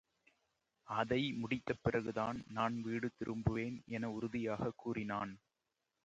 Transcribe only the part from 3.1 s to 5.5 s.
திரும்புவேன் என உறுதியாகக் கூறினான்.